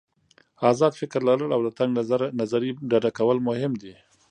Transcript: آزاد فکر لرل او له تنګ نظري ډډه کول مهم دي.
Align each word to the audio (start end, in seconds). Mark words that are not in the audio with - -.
آزاد 0.69 0.93
فکر 1.01 1.19
لرل 1.29 1.49
او 1.55 1.61
له 1.65 1.71
تنګ 1.77 1.89
نظري 2.41 2.69
ډډه 2.89 3.11
کول 3.17 3.37
مهم 3.49 3.71
دي. 3.81 3.93